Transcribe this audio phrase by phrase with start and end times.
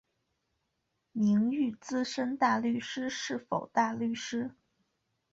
[1.11, 4.49] 名誉资深大律师是否大律师？